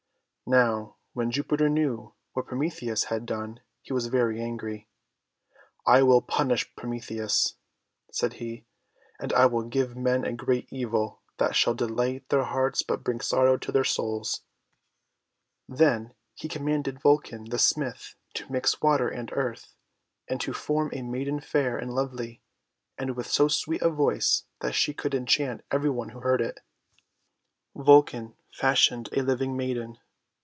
Now 0.47 0.97
when 1.13 1.31
Jupiter 1.31 1.69
knew 1.69 2.13
what 2.33 2.45
Prometheus 2.47 3.05
had 3.05 3.25
done, 3.25 3.61
he 3.81 3.93
was 3.93 4.07
very 4.07 4.41
angry. 4.41 4.89
"I 5.87 6.03
will 6.03 6.21
punish 6.21 6.75
Prometheus," 6.75 7.55
said 8.11 8.33
he, 8.33 8.65
"and 9.17 9.31
I 9.31 9.45
will 9.45 9.63
give 9.63 9.95
men 9.95 10.25
a 10.25 10.33
great 10.33 10.67
evil 10.69 11.21
that 11.37 11.55
shall 11.55 11.73
delight 11.73 12.27
their 12.27 12.43
hearts 12.43 12.81
but 12.83 13.01
bring 13.01 13.21
sorrow 13.21 13.55
to 13.59 13.71
their 13.71 13.85
souls." 13.85 14.41
288 15.67 15.67
THE 15.77 15.83
WONDER 15.83 15.93
GARDEN 15.93 16.03
Then 16.09 16.15
he 16.35 16.47
commanded 16.49 17.01
Vulcan 17.01 17.45
the 17.45 17.57
Smith 17.57 18.15
to 18.33 18.51
mix 18.51 18.81
water 18.81 19.07
and 19.07 19.31
earth, 19.31 19.77
and 20.27 20.41
to 20.41 20.51
form 20.51 20.89
a 20.91 21.01
maiden 21.01 21.39
fair 21.39 21.77
and 21.77 21.93
lovely, 21.95 22.41
and 22.97 23.15
with 23.15 23.27
so 23.27 23.47
sweet 23.47 23.81
a 23.81 23.89
voice 23.89 24.43
that 24.59 24.75
she 24.75 24.93
should 25.01 25.15
enchant 25.15 25.63
every 25.71 25.89
one 25.89 26.09
who 26.09 26.19
heard 26.19 26.41
it. 26.41 26.59
Vulcan 27.73 28.35
fashioned 28.51 29.07
a 29.13 29.21
living 29.21 29.55
maiden. 29.55 29.97